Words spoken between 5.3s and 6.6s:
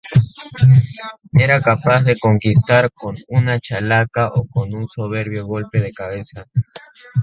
golpe de cabeza.